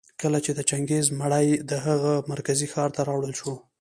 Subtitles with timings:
[0.21, 3.53] کله چي د چنګېز مړى د هغه مرکزي ښار ته راوړل شو